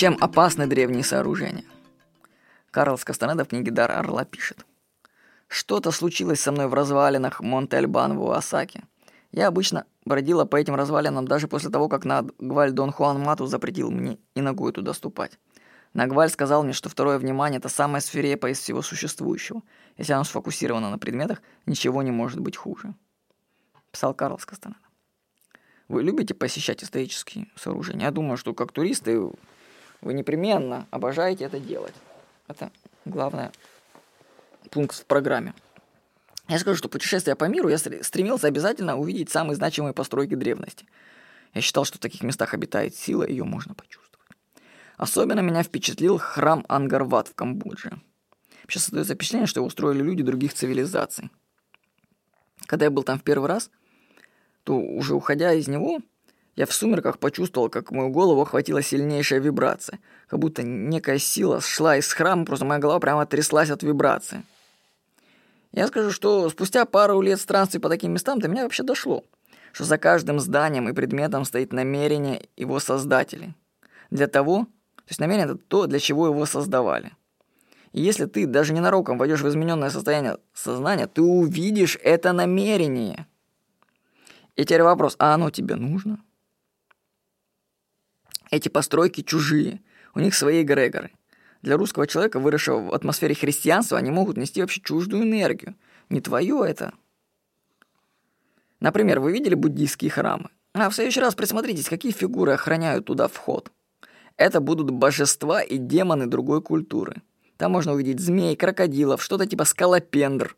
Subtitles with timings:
[0.00, 1.66] Чем опасны древние сооружения?
[2.70, 4.64] Карл Скастанеда в книге «Дар Орла» пишет.
[5.46, 8.84] Что-то случилось со мной в развалинах Монте-Альбан в Уасаке.
[9.30, 13.90] Я обычно бродила по этим развалинам даже после того, как Нагваль Дон Хуан Мату запретил
[13.90, 15.38] мне и ногой туда ступать.
[15.92, 19.60] Нагваль сказал мне, что второе внимание– это самое свирепое из всего существующего.
[19.98, 22.94] Если оно сфокусировано на предметах, ничего не может быть хуже.
[23.92, 24.80] Писал Карл Скастанеда.
[25.88, 28.06] Вы любите посещать исторические сооружения?
[28.06, 29.28] Я думаю, что как туристы
[30.00, 31.94] вы непременно обожаете это делать.
[32.48, 32.70] Это
[33.04, 33.50] главный
[34.70, 35.54] пункт в программе.
[36.48, 40.86] Я скажу, что путешествия по миру я стремился обязательно увидеть самые значимые постройки древности.
[41.54, 44.10] Я считал, что в таких местах обитает сила, ее можно почувствовать.
[44.96, 48.00] Особенно меня впечатлил храм Ангарват в Камбодже.
[48.68, 51.30] Сейчас создается впечатление, что его устроили люди других цивилизаций.
[52.66, 53.70] Когда я был там в первый раз,
[54.64, 56.00] то уже уходя из него,
[56.56, 60.00] я в сумерках почувствовал, как мою голову охватила сильнейшая вибрация.
[60.28, 64.42] Как будто некая сила шла из храма, просто моя голова прямо тряслась от вибрации.
[65.72, 69.24] Я скажу, что спустя пару лет странствий по таким местам до меня вообще дошло,
[69.72, 73.54] что за каждым зданием и предметом стоит намерение его создателей.
[74.10, 77.12] Для того, то есть намерение– это то, для чего его создавали.
[77.92, 83.26] И если ты даже ненароком войдешь в измененное состояние сознания, ты увидишь это намерение.
[84.56, 86.18] И теперь вопрос, а оно тебе нужно?
[88.50, 89.80] Эти постройки чужие,
[90.14, 91.12] у них свои эгрегоры.
[91.62, 95.76] Для русского человека, выросшего в атмосфере христианства, они могут нести вообще чуждую энергию.
[96.08, 96.94] Не твое это.
[98.80, 100.50] Например, вы видели буддийские храмы?
[100.72, 103.70] А в следующий раз присмотритесь, какие фигуры охраняют туда вход.
[104.36, 107.22] Это будут божества и демоны другой культуры.
[107.56, 110.56] Там можно увидеть змей, крокодилов, что-то типа скалопендр,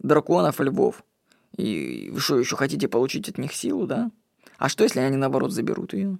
[0.00, 1.04] драконов львов.
[1.56, 4.10] И вы что, еще хотите получить от них силу, да?
[4.58, 6.18] А что, если они, наоборот, заберут ее?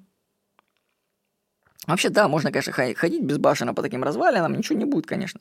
[1.86, 5.40] Вообще, да, можно, конечно, ходить безбашенно по таким развалинам, ничего не будет, конечно.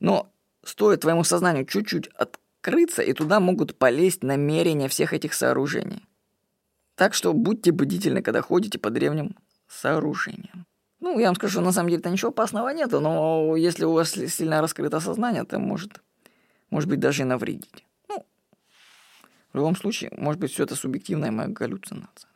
[0.00, 0.30] Но
[0.64, 6.06] стоит твоему сознанию чуть-чуть открыться, и туда могут полезть намерения всех этих сооружений.
[6.94, 9.36] Так что будьте бдительны, когда ходите по древним
[9.68, 10.66] сооружениям.
[11.00, 13.92] Ну, я вам скажу, что на самом деле то ничего опасного нету, но если у
[13.92, 16.00] вас сильно раскрыто сознание, то может,
[16.70, 17.84] может быть даже и навредить.
[18.08, 18.24] Ну,
[19.52, 22.30] в любом случае, может быть, все это субъективная моя галлюцинация.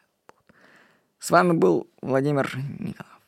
[1.19, 3.19] С вами был Владимир Никонов.